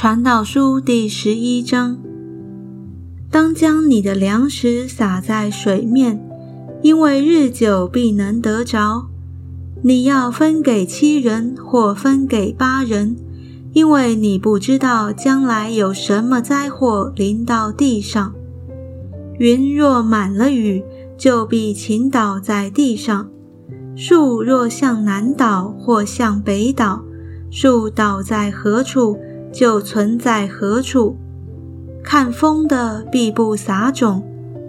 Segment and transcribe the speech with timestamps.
[0.00, 1.98] 传道书第十一章：
[3.32, 6.24] 当将你的粮食撒在水面，
[6.82, 9.08] 因为日久必能得着。
[9.82, 13.16] 你要分给七人或分给八人，
[13.72, 18.32] 因为你不知道将来有什么灾祸临到地上。
[19.40, 20.84] 云若满了雨，
[21.16, 23.26] 就必倾倒在地上；
[23.96, 27.02] 树若向南倒或向北倒，
[27.50, 29.18] 树倒在何处？
[29.58, 31.16] 就存在何处？
[32.04, 34.22] 看风的必不撒种，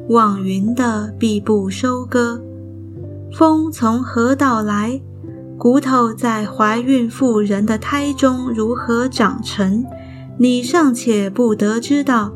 [0.08, 2.42] 望云的必不收割。
[3.32, 5.00] 风从何到来？
[5.60, 9.86] 骨头在怀孕妇人的胎中如何长成？
[10.40, 12.34] 你尚且不得知道。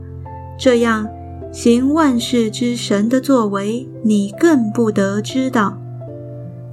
[0.60, 1.08] 这样
[1.52, 5.80] 行万事之神的作为，你更不得知道。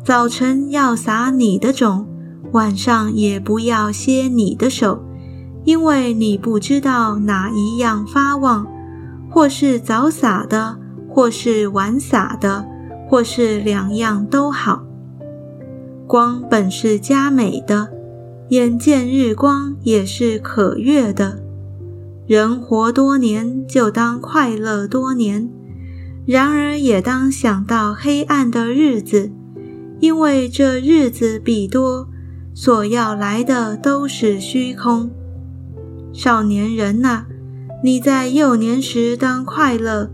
[0.04, 2.06] 早晨要撒你的种，
[2.52, 5.06] 晚上也不要歇你的手。
[5.64, 8.66] 因为你不知道哪一样发旺，
[9.30, 12.64] 或是早撒的，或是晚撒的，
[13.08, 14.84] 或是两样都好。
[16.06, 17.88] 光本是佳美的，
[18.48, 21.42] 眼见日光也是可悦的。
[22.26, 25.48] 人活多年，就当快乐多年；
[26.26, 29.30] 然而也当想到黑暗的日子，
[30.00, 32.08] 因为这日子必多，
[32.54, 35.10] 所要来的都是虚空。
[36.12, 37.24] 少年人呐，
[37.82, 40.10] 你在幼年时当快乐，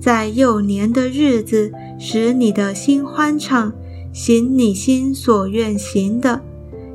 [0.00, 3.72] 在幼年的日子使你的心欢畅，
[4.12, 6.40] 行你心所愿行的，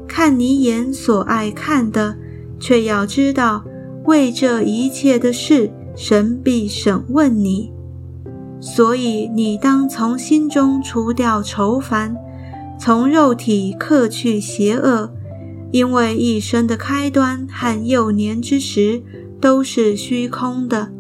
[0.07, 2.15] 看你眼所爱看的，
[2.59, 3.63] 却要知道，
[4.05, 7.71] 为这一切的事，神必审问你。
[8.61, 12.15] 所以你当从心中除掉愁烦，
[12.79, 15.11] 从肉体克去邪恶。
[15.73, 19.01] 因为一生的开端和幼年之时
[19.41, 20.91] 都是虚空的。